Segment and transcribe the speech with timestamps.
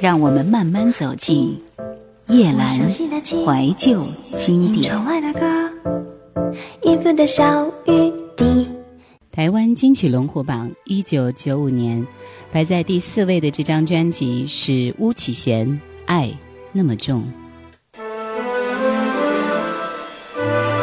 [0.00, 1.60] 让我们慢慢走进
[2.28, 4.94] 夜阑怀旧经典。
[9.32, 12.06] 台湾金曲龙虎榜一九九五年
[12.52, 15.68] 排在第四位的这张专辑是巫启贤
[16.06, 16.30] 《爱
[16.72, 17.22] 那么重》。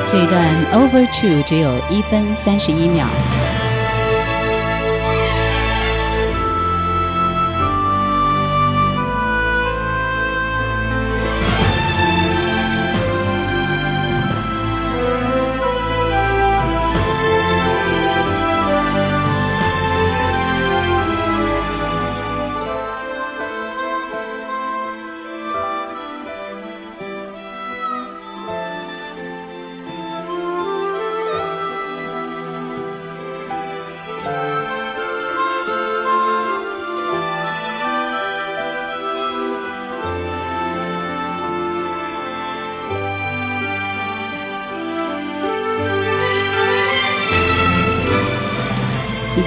[0.07, 3.07] 这一段 Over Two 只有一分三十一秒。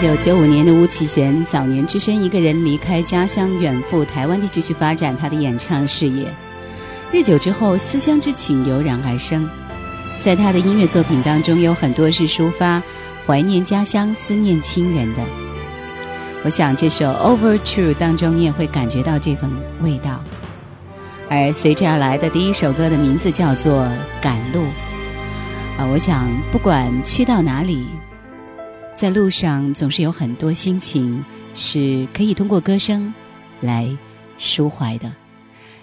[0.01, 6.25] 九九五年的巫启贤早年只身一个人离开家乡，远赴台湾地区去发展他的演唱事业。
[7.11, 9.51] 日久之后，思乡之情油然而生。
[10.21, 12.81] 在他的音乐作品当中，有很多是抒发
[13.27, 15.23] 怀念家乡、思念亲人的。
[16.45, 19.51] 我想这首《Overture》当中，你也会感觉到这份
[19.83, 20.23] 味道。
[21.29, 23.83] 而随之而来的第一首歌的名字叫做
[24.23, 24.61] 《赶路》。
[25.77, 27.85] 啊，我想不管去到哪里。
[28.99, 33.15] 在路上总是有很多心情是可以通过歌声
[33.61, 33.89] 来
[34.41, 35.13] 抒怀的，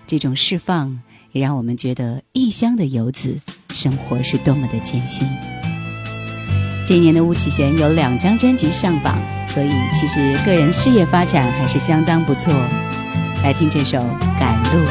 [0.05, 5.25] 这种释放也让我们觉得异乡的游子生活是多么的艰辛。
[6.85, 12.53] 今年的巫启贤有两张专辑上榜，所以其实个人事业发展还是相当不错。
[13.43, 13.97] 来听这首
[14.37, 14.85] 《赶路》。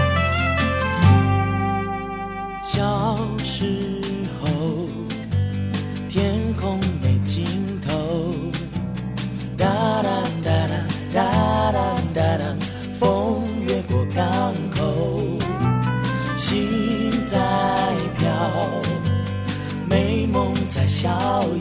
[21.04, 21.10] 逍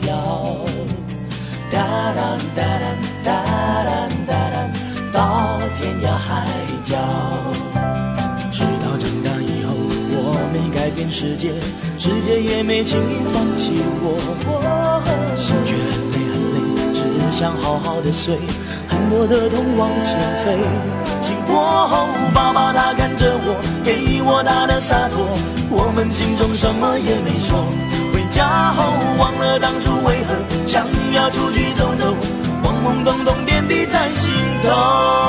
[0.08, 0.56] 遥，
[1.70, 4.72] 哒啦哒啦哒啦哒啦，
[5.12, 6.46] 到天涯海
[6.82, 6.96] 角。
[8.50, 9.74] 直到长大以后，
[10.14, 10.16] 我。
[10.50, 11.52] 没改变世界，
[11.98, 14.16] 世界也没轻易放弃我。
[15.36, 16.56] 心却很累很累，
[16.94, 18.38] 只想好好的睡，
[18.88, 20.56] 很多的痛往前飞。
[21.20, 24.42] 经过后，爸爸他看着我，给我。
[24.42, 25.20] 大的洒脱，
[25.68, 25.92] 我。
[25.94, 27.62] 们心中什么也没说。
[28.34, 28.82] 家后
[29.16, 30.34] 忘了当初为何
[30.66, 32.16] 想要出去走走，
[32.64, 35.23] 懵懵懂懂点滴在心头。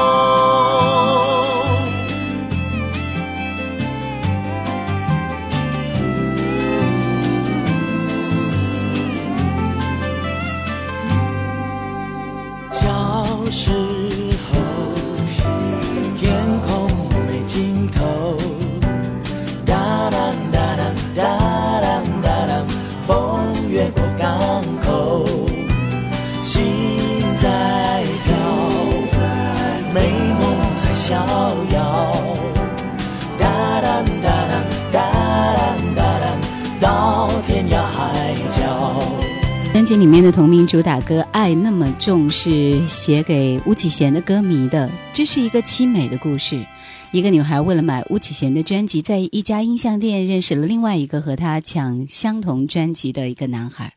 [39.85, 44.89] 专辑里面的同名主打歌《爱那么重》是写给巫启贤的歌迷的。
[45.13, 46.65] 这是一个凄美的故事。
[47.11, 53.93] 一个女孩为了买巫启贤的专辑，在一家音像店认识了另外一个和她抢相同专辑的一个男孩。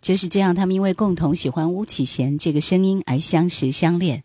[0.00, 4.22] 就是这样，他们因为共同喜欢巫启贤这个声音而相识相恋。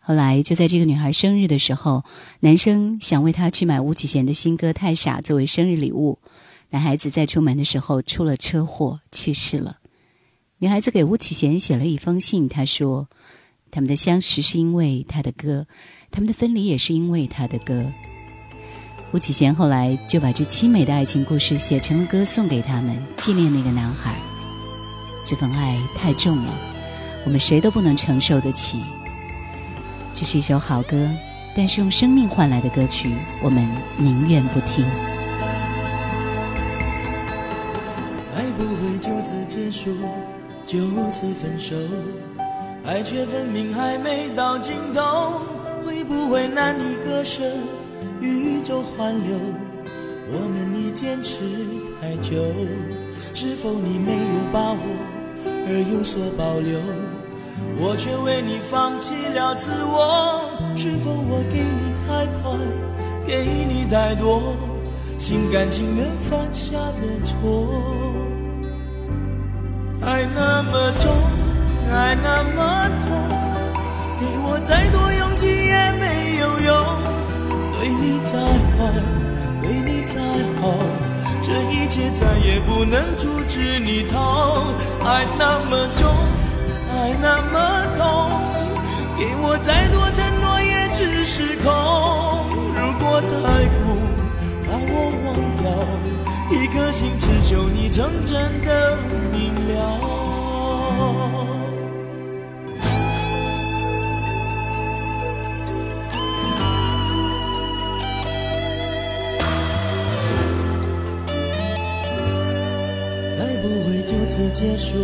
[0.00, 2.04] 后来，就在这个女孩生日的时候，
[2.40, 6.18] 男生想为她去买巫启贤的新歌《太傻》作为生日礼物。
[6.70, 9.78] 男孩子在出门的时候出了车祸，去世了。
[10.58, 13.08] 女孩子给巫启贤写了一封信，她说
[13.72, 15.66] ：“他们的相识是因为他的歌，
[16.12, 17.84] 他们的分离也是因为他的歌。”
[19.12, 24.16] 巫启贤后来就把这凄美的爱情故事写成了歌，送给他们，纪念那个男孩。
[25.24, 26.54] 这份爱太重了，
[27.24, 28.78] 我们谁都不能承受得起。
[30.14, 31.10] 这是一首好歌，
[31.56, 33.12] 但是用生命换来的歌曲，
[33.42, 34.86] 我们宁愿不听。
[38.60, 39.90] 不会就此结束，
[40.66, 40.78] 就
[41.10, 41.74] 此分手，
[42.84, 45.40] 爱却分明还没到尽头。
[45.82, 47.42] 会不会难以割舍，
[48.20, 49.38] 宇宙环流，
[50.30, 51.38] 我们已坚持
[52.02, 52.36] 太久。
[53.32, 54.78] 是否你没有把握，
[55.46, 56.78] 而有所保留？
[57.78, 62.58] 我却为你放弃了自我，是否我给你太快，
[63.26, 64.54] 给你太多，
[65.16, 68.19] 心甘情愿犯下的错？
[70.02, 71.12] 爱那么重，
[71.92, 73.08] 爱那么痛，
[74.18, 76.72] 给我再多勇气也没有用。
[77.76, 78.38] 对你再
[78.76, 78.78] 坏，
[79.60, 80.18] 对你再
[80.60, 80.72] 好，
[81.42, 84.64] 这一切再也不能阻止你逃。
[85.04, 86.08] 爱那么重，
[86.96, 87.60] 爱那么
[87.98, 88.30] 痛。
[89.18, 91.68] 给我再多承诺，也只是空。
[92.74, 94.00] 如果太苦，
[94.64, 95.28] 把我忘
[95.60, 95.68] 掉，
[96.50, 98.98] 一颗心只求你成真的
[99.32, 100.00] 明了。
[113.38, 114.94] 该不会就此结束，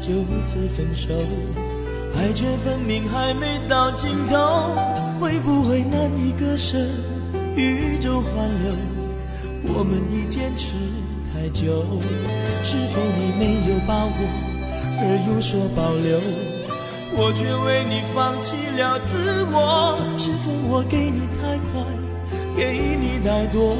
[0.00, 1.12] 就此分手？
[2.16, 4.74] 爱却分明还没到尽头，
[5.20, 6.78] 会不会难以割舍？
[7.54, 8.70] 宇宙环流，
[9.74, 10.74] 我们已坚持
[11.32, 11.84] 太久。
[12.64, 14.12] 是否你没有把握
[14.98, 16.18] 而有所保留？
[17.12, 19.96] 我却为你放弃了自我。
[20.18, 21.82] 是否我给你太快，
[22.56, 23.72] 给你太多，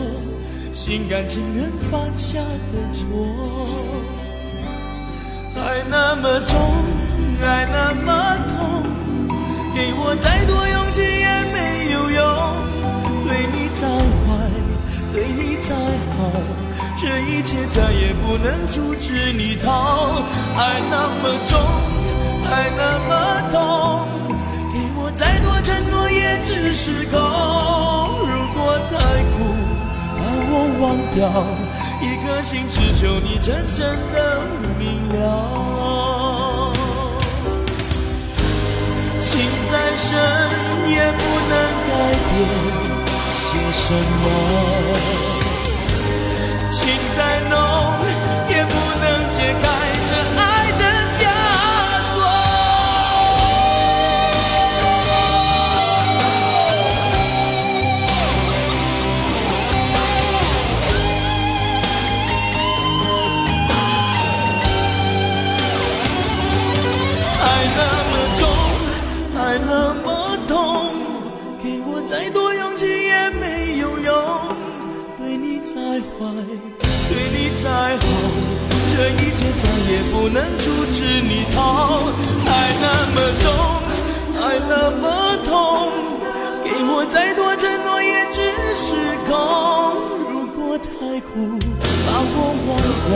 [0.73, 3.67] 心甘情愿犯下的错？
[5.57, 6.59] 爱那么重。
[7.43, 8.83] 爱那么痛，
[9.75, 12.21] 给我再多勇气也没有用。
[13.25, 14.29] 对你再坏，
[15.13, 15.75] 对你再
[16.17, 16.31] 好，
[16.97, 20.23] 这一切再也不能阻止你逃。
[20.57, 21.59] 爱那么重，
[22.49, 23.13] 爱那么
[23.51, 23.59] 痛，
[24.73, 27.19] 给我再多承诺也只是空。
[27.19, 28.93] 如果太
[29.35, 29.37] 苦，
[30.17, 30.21] 把
[30.53, 30.83] 我忘
[31.13, 31.21] 掉，
[32.01, 33.79] 一颗心只求你真正
[34.13, 34.43] 的
[34.79, 35.19] 明了。
[39.21, 39.29] 情
[39.71, 40.09] 再深
[40.89, 41.53] 也不能
[41.89, 41.91] 改
[42.31, 42.90] 变
[43.73, 44.31] 什么，
[46.71, 48.00] 情再浓
[79.11, 82.03] 一切再也不能阻止你逃，
[82.47, 83.47] 爱那么重，
[84.41, 85.05] 爱那么
[85.45, 85.91] 痛，
[86.65, 88.41] 给我再多承诺也只
[88.75, 88.95] 是
[89.27, 89.31] 空。
[90.31, 90.89] 如果太
[91.21, 91.59] 苦，
[92.07, 92.37] 把我
[92.67, 92.71] 忘
[93.07, 93.13] 掉，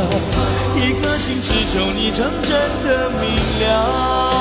[0.77, 2.53] 一颗心只求你成真
[2.85, 3.23] 的明
[3.61, 4.34] 了。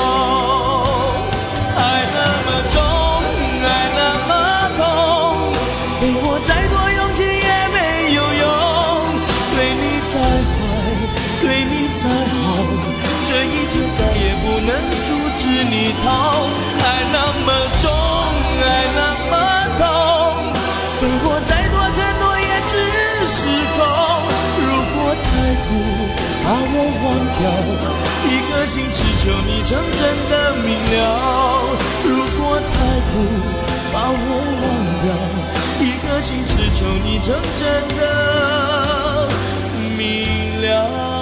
[29.64, 30.00] 真正
[30.30, 30.94] 的明了。
[32.04, 32.08] 如
[32.38, 33.12] 果太苦，
[33.92, 34.28] 把我
[34.60, 34.64] 忘
[35.02, 35.06] 掉，
[35.80, 37.62] 一颗心只求你真正
[37.98, 38.00] 的
[39.96, 39.98] 明
[40.60, 41.13] 了。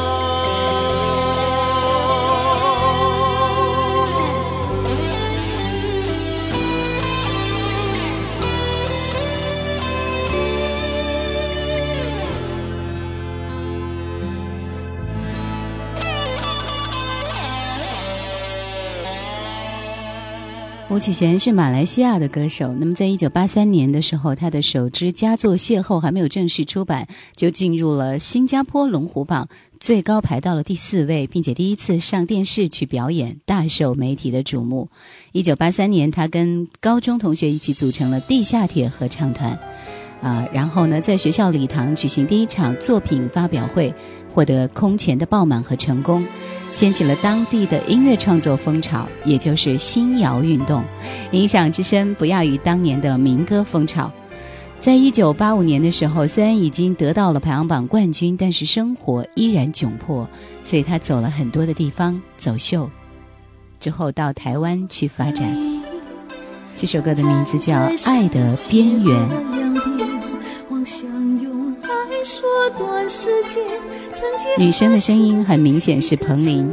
[20.92, 22.74] 吴启贤是马来西亚的歌手。
[22.74, 29.48] 那么，在一九八三年的时候，他的首支佳作《邂逅》还没有正式出版，就进入了新加坡龙虎榜，
[29.80, 34.90] 最高排到了第四位，并且第一次上电视去表演，大受媒体的瞩目。
[35.32, 39.58] 一九八三年，他跟高中同学一起组成了地下铁合唱团，
[40.22, 43.92] 啊，然后呢，在学校礼堂举行第一场作品发表会，
[44.30, 46.24] 获得空前的爆满和成功。
[46.70, 50.82] 掀起了当地的音乐创作风潮，也就是新谣运动，
[51.32, 54.10] 影响之深不亚于当年的民歌风潮。
[54.80, 60.26] 在一九八五年的时候，虽然已经得到了排行榜冠军，但是生活依然窘迫，
[60.62, 62.88] 所以他走了很多的地方走秀，
[63.78, 65.54] 之后到台湾去发展。
[66.76, 67.74] 这首歌的名字叫
[68.08, 69.28] 《爱的边缘》。
[74.56, 76.72] 女生的声音很明显是彭羚。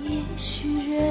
[0.00, 1.04] 也许人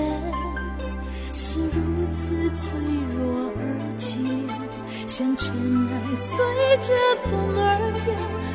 [1.32, 1.72] 是如
[2.16, 2.72] 此脆
[3.16, 3.62] 弱而
[3.96, 4.58] 凄凉，
[5.06, 6.44] 像尘埃随
[6.78, 6.92] 着
[7.24, 8.12] 风儿飘，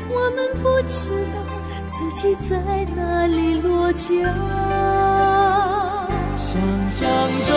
[0.09, 1.39] 我们不知道
[1.87, 2.57] 自己在
[2.93, 4.13] 哪里落脚。
[6.35, 6.59] 想
[6.89, 7.07] 象
[7.45, 7.55] 中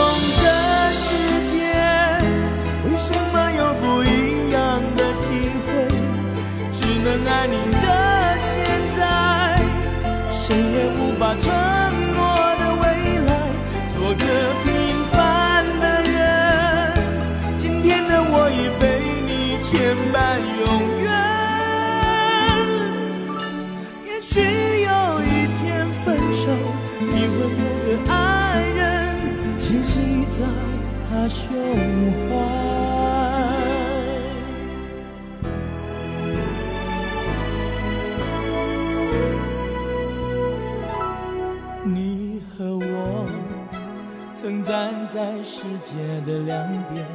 [45.15, 45.95] 在世界
[46.27, 47.07] 的两边，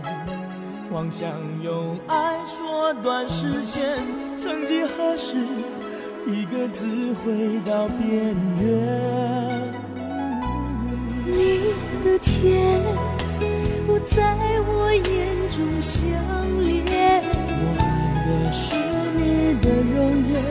[0.90, 1.30] 妄想
[1.62, 3.84] 用爱缩短视线。
[4.38, 5.36] 曾几何时，
[6.26, 9.74] 一个字回到边缘。
[11.26, 12.82] 你的甜
[13.86, 16.08] 不在我眼中相
[16.64, 17.84] 连，我爱
[18.26, 18.78] 的是
[19.18, 20.42] 你的容颜，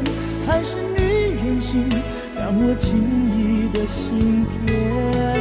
[0.46, 1.88] 还是女人心
[2.36, 2.92] 让我轻
[3.32, 5.37] 易的芯片？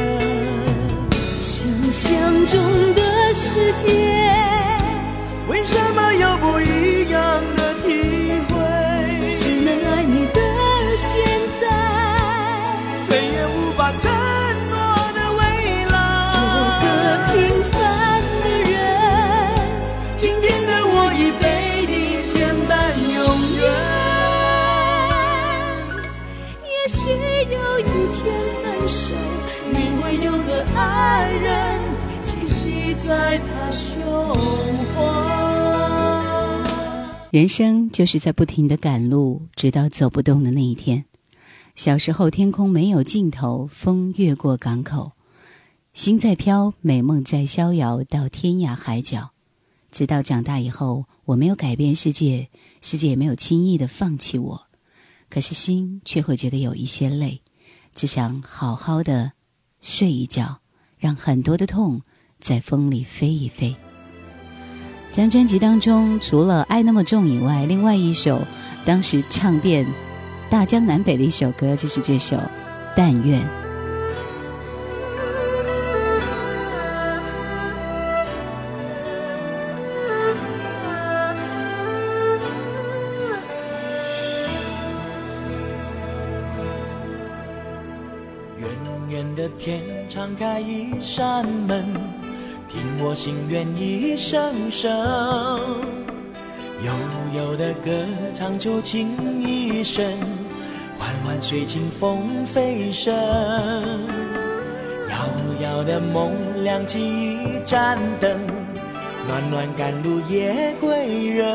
[1.98, 3.02] 想象中的
[3.34, 3.88] 世界。
[5.48, 7.88] 为什么有不一样的体
[8.48, 8.54] 会？
[9.34, 10.40] 只能爱你的
[10.96, 11.24] 现
[11.60, 11.66] 在，
[12.94, 14.08] 谁也无法承
[14.70, 14.78] 诺
[15.12, 15.42] 的未
[15.86, 15.96] 来。
[16.30, 16.38] 做
[16.84, 16.86] 个
[17.32, 17.36] 平
[17.72, 17.74] 凡
[18.44, 18.72] 的人。
[20.14, 21.44] 今天的我已被
[21.84, 22.70] 你牵绊
[23.12, 23.18] 永
[23.58, 23.60] 远。
[26.62, 27.10] 也许
[27.52, 28.22] 有一天
[28.62, 29.12] 分手，
[29.72, 31.77] 你会有个爱人
[33.08, 33.96] 在他胸
[34.94, 35.00] 怀。
[37.30, 41.06] 人生就是在不停的赶路，直到走不动的那一天。
[41.74, 45.12] 小时候，天空没有尽头，风越过港口，
[45.94, 49.30] 心在飘，美梦在逍遥，到天涯海角。
[49.90, 52.50] 直到长大以后，我没有改变世界，
[52.82, 54.66] 世界也没有轻易的放弃我，
[55.30, 57.40] 可是心却会觉得有一些累，
[57.94, 59.32] 只想好好的
[59.80, 60.58] 睡一觉，
[60.98, 62.02] 让很多的痛
[62.40, 63.74] 在风里飞一飞。
[65.10, 68.42] 将专辑当中，除了《爱那么重》以外，另外一首
[68.84, 69.86] 当时唱遍
[70.50, 72.36] 大江南北的一首歌，就是这首
[72.94, 73.40] 《但愿》。
[88.60, 88.68] 远
[89.08, 91.84] 远的天敞开一扇门，
[93.00, 94.90] 我心愿一声声，
[96.84, 96.92] 悠
[97.32, 97.90] 悠的歌
[98.34, 99.08] 唱出情
[99.40, 100.18] 意深，
[100.98, 103.14] 缓缓随清风飞升，
[105.08, 105.28] 遥
[105.62, 106.32] 遥的梦
[106.64, 108.36] 亮起一盏灯，
[109.28, 111.46] 暖暖赶路夜归人，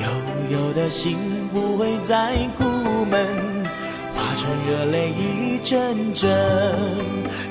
[0.00, 0.08] 悠
[0.56, 1.18] 悠的心
[1.52, 2.64] 不会再苦
[3.10, 3.26] 闷。
[4.14, 6.30] 化成热泪一阵阵。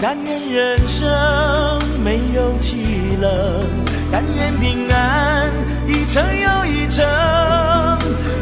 [0.01, 1.07] 但愿人生
[2.03, 3.65] 没有凄冷，
[4.11, 5.51] 但愿平安
[5.87, 7.05] 一程又一程，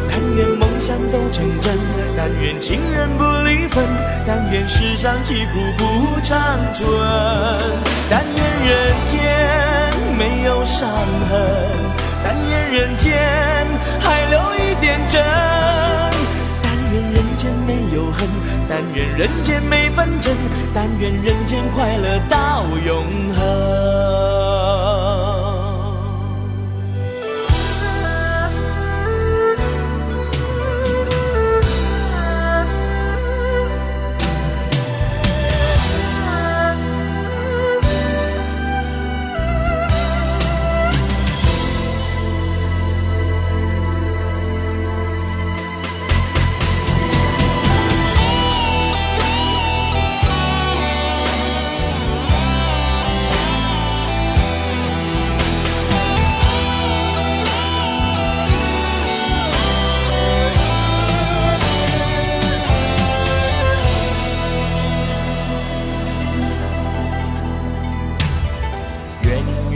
[0.09, 1.75] 但愿梦想都成真，
[2.15, 3.83] 但愿情人不离分，
[4.27, 6.37] 但愿世上疾苦不长
[6.73, 6.87] 存，
[8.09, 9.17] 但愿人间
[10.17, 10.87] 没有伤
[11.29, 11.39] 痕，
[12.23, 13.17] 但愿人间
[13.99, 16.16] 还留一点真。
[16.97, 18.27] 愿人间没有恨，
[18.67, 20.35] 但愿人间没纷争，
[20.73, 24.96] 但愿人间快乐到永恒。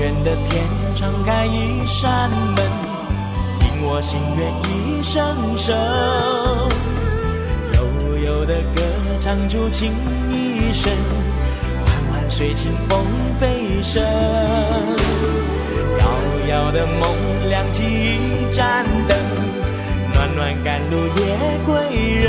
[0.01, 0.63] 远的天
[0.95, 2.57] 敞开一扇门，
[3.59, 5.23] 听我心愿一声
[5.55, 5.77] 声，
[7.75, 8.81] 悠悠的歌
[9.19, 9.93] 唱出情
[10.31, 10.91] 意深，
[11.85, 13.05] 缓缓随随清风
[13.39, 14.01] 飞升。
[15.99, 16.07] 遥
[16.49, 19.15] 遥的梦亮起一盏灯，
[20.15, 21.21] 暖暖赶路夜
[21.63, 21.75] 归
[22.15, 22.25] 人。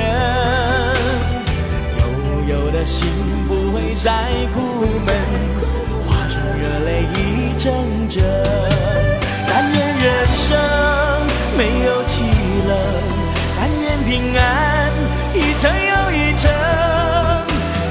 [1.97, 3.09] 悠悠的心
[3.49, 4.11] 不会再
[4.53, 4.61] 苦
[5.07, 5.09] 闷，
[6.05, 7.32] 化成热泪一
[7.63, 7.73] 一阵
[8.09, 8.25] 阵。
[9.47, 10.59] 但愿人生
[11.57, 12.23] 没有凄
[12.67, 12.75] 冷，
[13.57, 14.91] 但愿平安
[15.33, 16.51] 一程又一程。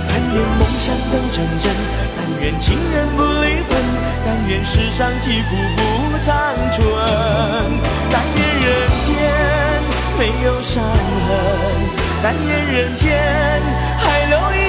[0.09, 1.71] 但愿梦想都成真，
[2.17, 3.71] 但愿情人不离分，
[4.25, 6.35] 但愿世上疾苦不长
[6.73, 6.83] 存。
[8.11, 8.69] 但愿人
[9.07, 9.09] 间
[10.19, 11.31] 没有伤痕，
[12.21, 13.07] 但愿人间
[13.99, 14.60] 还留一。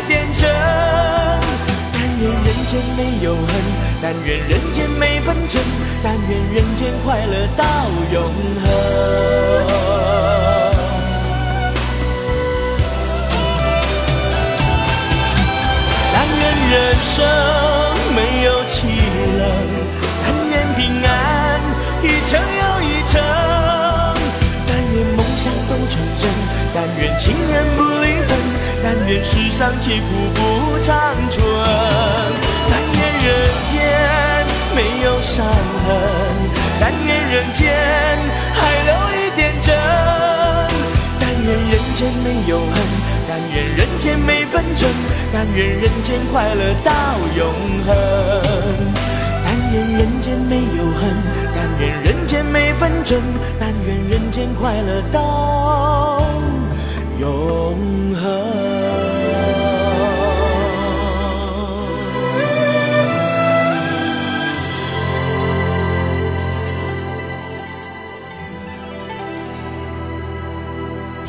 [2.73, 3.47] 间没有恨，
[4.01, 5.61] 但愿人间没纷争，
[6.03, 7.65] 但愿人间快乐到
[8.11, 8.23] 永
[8.65, 8.67] 恒。
[16.15, 17.15] 但愿人生
[18.17, 18.87] 没有凄
[19.37, 19.45] 冷，
[20.25, 21.61] 但愿平安
[22.03, 23.21] 一程又一程，
[24.67, 26.25] 但愿梦想都成真，
[26.75, 28.31] 但愿情人不离分，
[28.83, 31.43] 但愿世上疾苦不长存，
[33.25, 33.31] 人
[33.71, 33.79] 间
[34.75, 35.91] 没有伤痕，
[36.81, 37.71] 但愿人间
[38.53, 39.77] 还留一点真，
[41.21, 42.75] 但愿人间没有恨，
[43.29, 44.91] 但愿人间没纷争，
[45.33, 46.93] 但愿人间快乐到
[47.37, 47.47] 永
[47.87, 47.95] 恒。
[49.45, 51.01] 但愿人间没有恨，
[51.55, 53.23] 但愿人间没纷争，
[53.61, 56.21] 但愿人间快乐到
[57.21, 57.77] 永
[58.21, 58.82] 恒。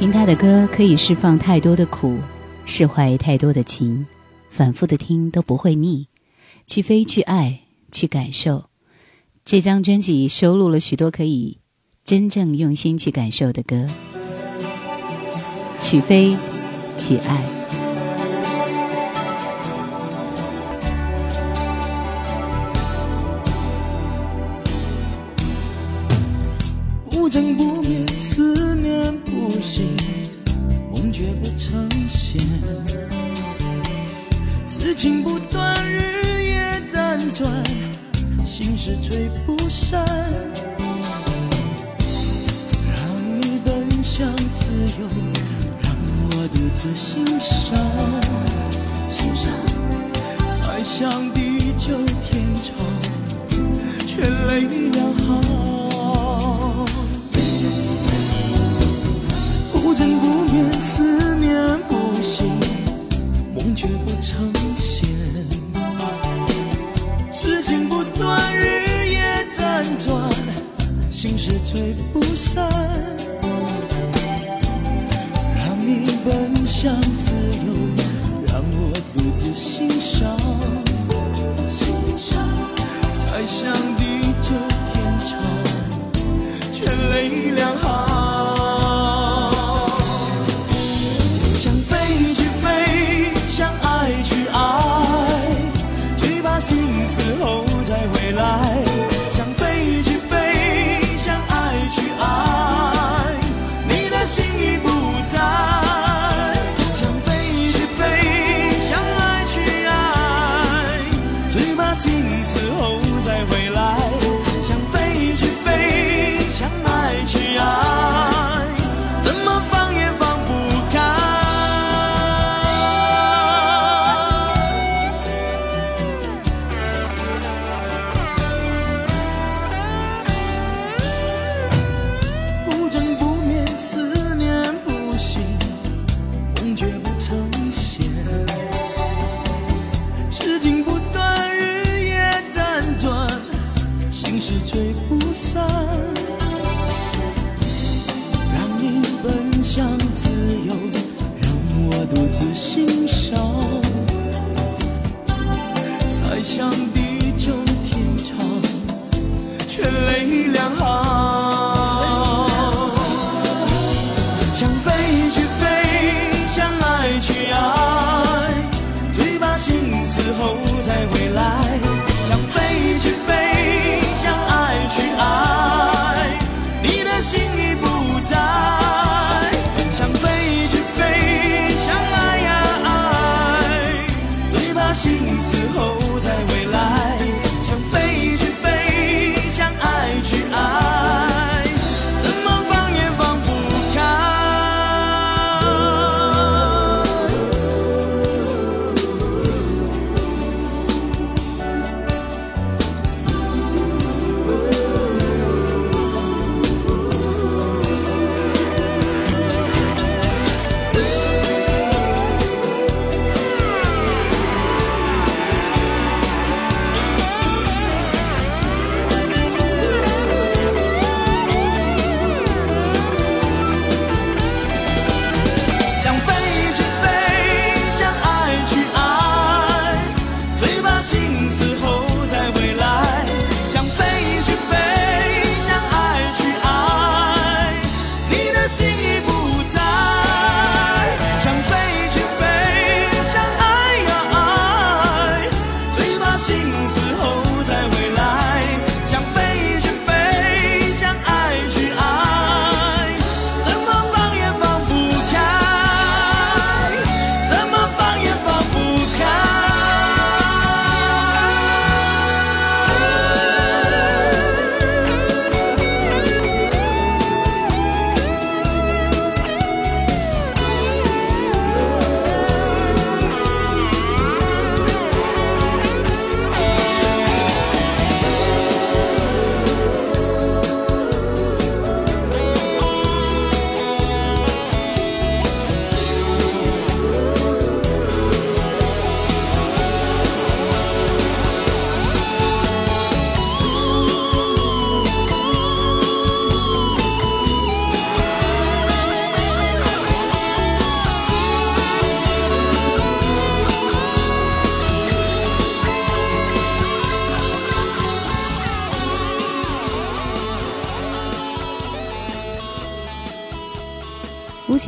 [0.03, 2.17] 听他的歌可以释放太多的苦，
[2.65, 4.05] 释怀太多的情，
[4.49, 6.09] 反复的听都不会腻。
[6.67, 8.65] 去飞，去爱，去感受。
[9.45, 11.59] 这张专辑收录了许多可以
[12.03, 13.87] 真正用心去感受的歌。
[15.81, 16.35] 去飞，
[16.97, 17.52] 去爱。
[27.33, 29.89] 不争不灭，思念不息，
[30.91, 32.39] 梦绝不成仙。
[34.67, 37.51] 此情不断，日夜辗转，
[38.45, 40.05] 心事吹不散。
[42.85, 45.07] 让你奔向自由，
[45.81, 45.91] 让
[46.27, 47.75] 我独自欣赏，
[49.09, 49.51] 欣赏。
[50.37, 51.97] 才想地久
[52.29, 52.75] 天长，
[54.05, 55.62] 却泪两行。
[71.45, 72.69] 是吹不散。
[75.57, 77.73] 让你奔向自由，
[78.47, 80.37] 让我独自欣赏，
[81.69, 82.39] 欣赏。
[83.13, 84.55] 才想地久
[84.93, 85.37] 天长，
[86.71, 87.75] 却泪两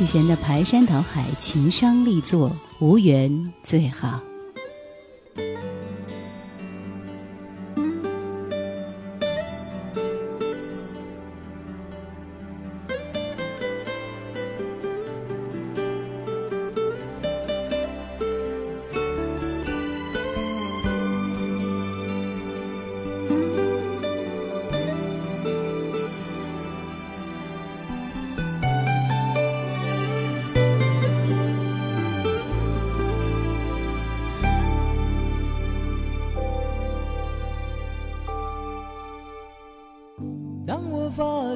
[0.06, 4.20] 前的排山倒海，情商力作，无缘最好。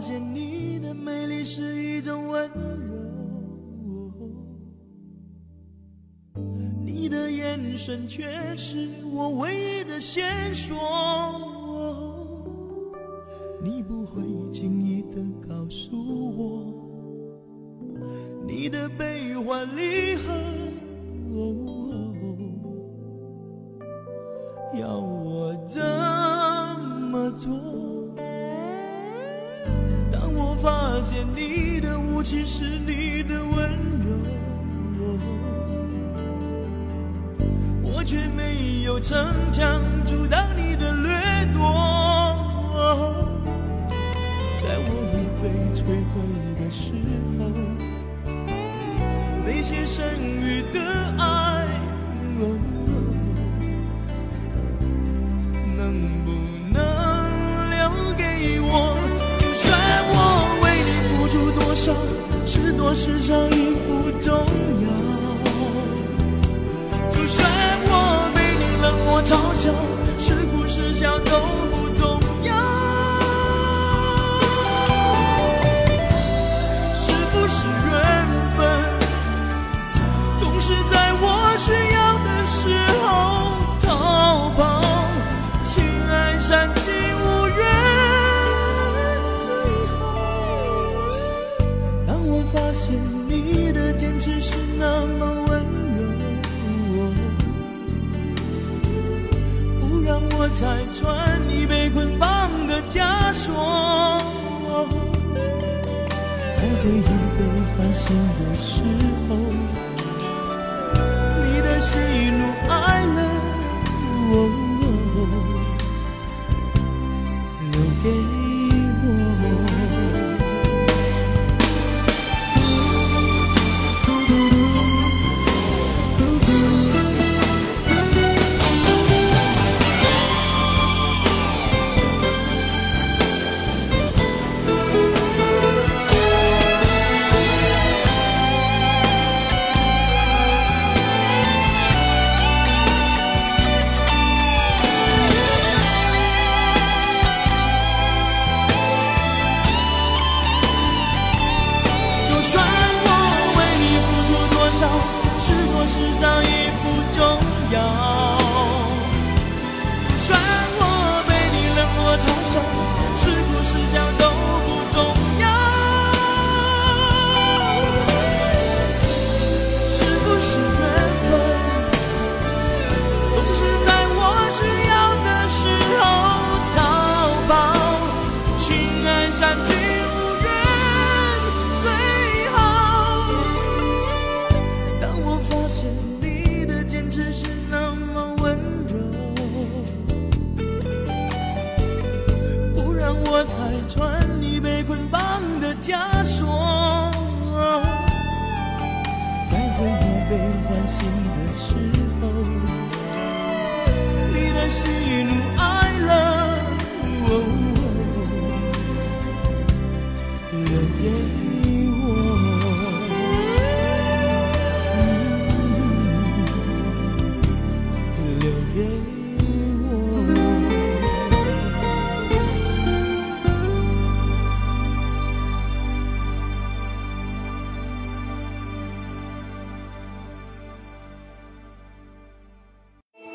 [0.01, 2.51] 现你的美丽是一种温
[3.77, 4.11] 柔，
[6.83, 10.75] 你的眼神却是我唯一的线索。
[13.63, 15.93] 你不会轻易的告诉
[16.35, 16.65] 我
[18.47, 20.10] 你的悲欢离
[31.25, 33.71] 你的武器是你的温
[34.97, 35.19] 柔，
[37.83, 39.17] 我却没有逞
[39.51, 41.61] 强阻挡你的掠夺。
[44.63, 45.81] 在我已被摧
[46.13, 46.23] 毁
[46.57, 46.93] 的时
[47.39, 47.41] 候，
[49.45, 50.79] 那些剩余的
[51.19, 51.67] 爱，
[62.91, 64.35] 我世上已不重
[64.83, 64.91] 要。
[67.09, 67.49] 就算
[67.87, 69.71] 我被你冷漠嘲笑，
[70.19, 71.31] 是哭是笑都
[94.01, 95.61] 坚持是那么温
[96.91, 97.13] 柔，
[99.79, 104.19] 不让我拆穿你被捆绑的枷锁。
[106.51, 107.41] 在回忆被
[107.77, 108.83] 唤醒的时
[109.29, 109.37] 候，
[111.43, 111.99] 你的喜
[112.31, 112.80] 怒哀，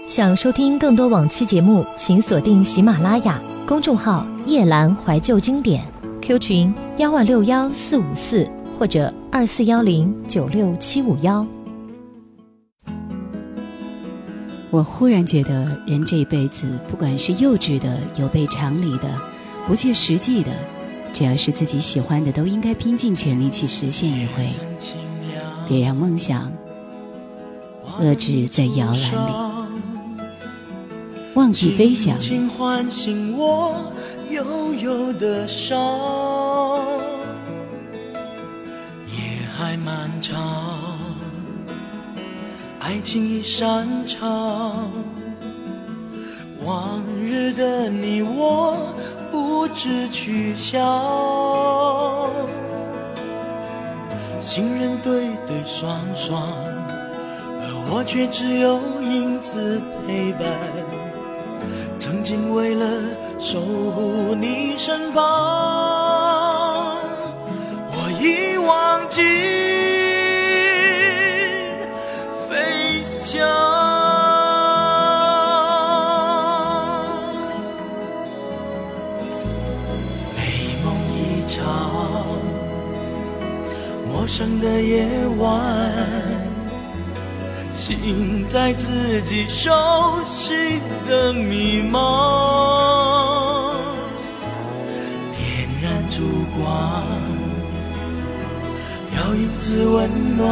[0.07, 5.83] 想收听更多往期节目，请锁定喜马拉雅公众号“夜阑怀旧经典
[6.21, 11.43] ”，Q 群幺二六幺四五四或者二四幺零九六七五幺。
[14.69, 19.09] 我忽然觉得，人这一辈子，不管是幼稚的、有悖常理的、
[19.67, 20.51] 不切实际的，
[21.13, 24.47] 只要是自己喜欢的，都应该拼尽全力去实现一回，
[25.67, 26.51] 别让梦想
[27.99, 29.44] 遏制在摇篮里。
[31.35, 33.75] 忘记飞翔，轻唤醒我
[34.29, 35.77] 悠悠的伤。
[39.07, 39.17] 夜
[39.57, 40.97] 还漫长，
[42.79, 44.89] 爱情已散场。
[46.63, 48.95] 往日的你我
[49.29, 50.81] 不知去向，
[54.39, 56.41] 行人对对双双，
[57.59, 60.84] 而我却只有影子陪伴。
[61.97, 62.85] 曾经为了
[63.39, 65.23] 守护你身旁，
[67.91, 69.21] 我已忘记
[72.47, 73.41] 飞翔。
[80.35, 80.39] 美
[80.83, 81.63] 梦一场，
[84.07, 85.43] 陌生的夜晚。
[87.71, 89.69] 心在自己熟
[90.23, 93.73] 悉的迷茫，
[95.35, 96.23] 点燃烛
[96.55, 97.03] 光，
[99.13, 100.47] 要一丝温暖，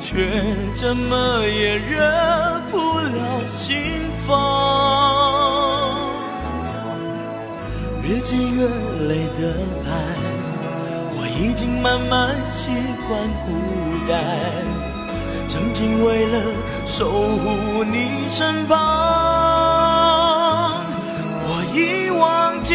[0.00, 0.26] 却
[0.74, 3.76] 怎么也热不了心
[4.26, 4.34] 房。
[8.02, 8.66] 日积月
[9.06, 9.54] 累的
[9.86, 9.92] 爱，
[11.14, 12.72] 我已经慢慢习
[13.06, 13.52] 惯孤
[14.08, 14.97] 单。
[15.48, 16.52] 曾经为了
[16.86, 18.76] 守护你身旁，
[21.42, 22.74] 我已忘记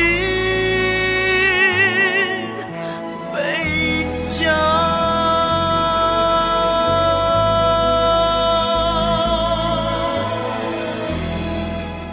[3.32, 4.52] 飞翔。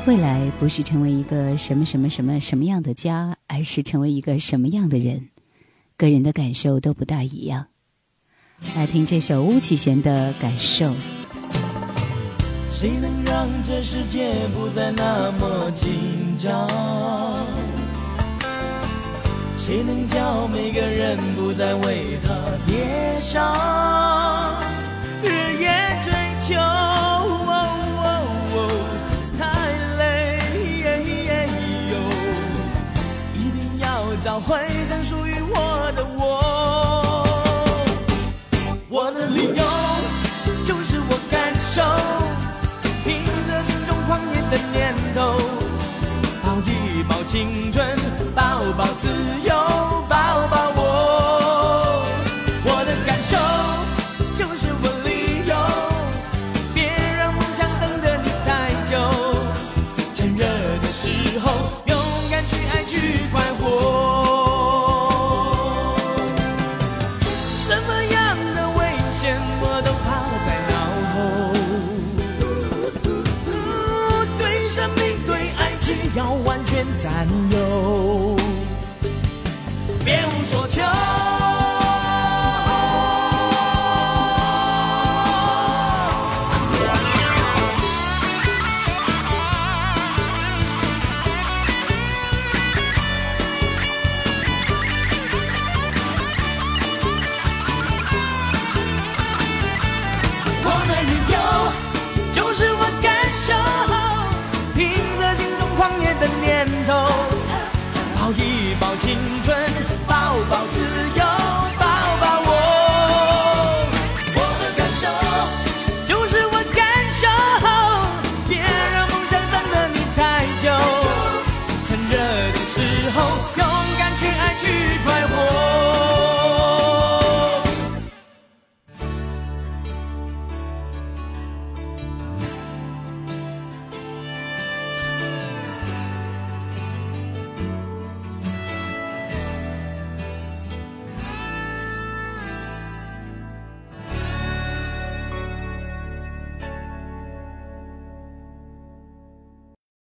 [0.06, 5.30] 未来不是成为一个什么什么什么什么样的家，而是成为一个什么样的人。
[5.96, 7.68] 个人的感受都不大一样。
[8.76, 10.92] 来听这首巫启贤的感受。
[12.72, 16.68] 谁能让这世界不再那么紧张？
[19.58, 22.34] 谁能叫每个人不再为他
[22.66, 24.56] 跌伤？
[25.22, 25.28] 日
[25.60, 25.68] 夜
[26.02, 26.54] 追求，
[29.38, 29.44] 太
[29.98, 30.40] 累，
[33.36, 33.86] 一定要
[34.24, 36.04] 找回曾属于我的。
[36.16, 36.59] 我
[47.30, 47.89] 青春，